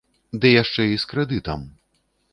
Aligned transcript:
Ды 0.45 0.53
яшчэ 0.63 0.87
і 0.93 0.97
з 1.03 1.11
крэдытам. 1.11 1.69